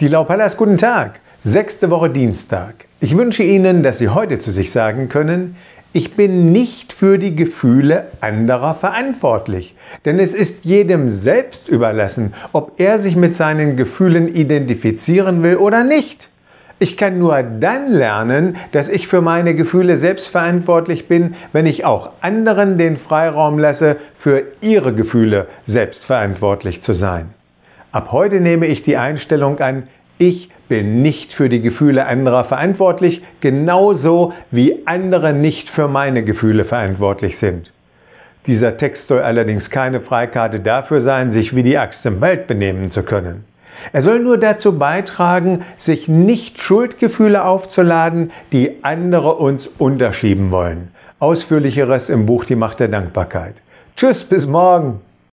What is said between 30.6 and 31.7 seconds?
bin nicht für die